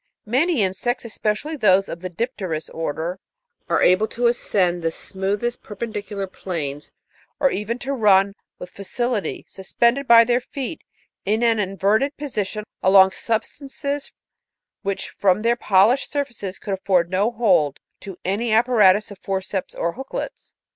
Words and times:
"Many 0.25 0.63
insects, 0.63 1.05
especially 1.05 1.55
those 1.55 1.87
of 1.87 1.99
the 1.99 2.09
dipterous 2.09 2.71
order, 2.73 3.19
are 3.69 3.83
able 3.83 4.07
to 4.07 4.25
ascend 4.25 4.81
the 4.81 4.89
smoothest 4.89 5.61
perpendicular 5.61 6.25
planes, 6.25 6.91
or 7.39 7.51
even 7.51 7.77
to 7.77 7.93
run 7.93 8.33
with 8.57 8.71
facility, 8.71 9.45
suspended 9.47 10.07
by 10.07 10.23
their 10.23 10.41
feet, 10.41 10.83
in 11.23 11.43
an 11.43 11.59
inverted 11.59 12.17
position, 12.17 12.63
along 12.81 13.11
substances 13.11 14.11
which, 14.81 15.09
from 15.11 15.43
their 15.43 15.55
polished 15.55 16.11
surfaces, 16.11 16.57
could 16.57 16.73
afibrd 16.79 17.09
no 17.09 17.29
hold 17.29 17.79
to 17.99 18.17
any 18.25 18.51
apparatus 18.51 19.11
of 19.11 19.19
forceps 19.19 19.75
or 19.75 19.91
hook 19.91 20.15
lets. 20.15 20.55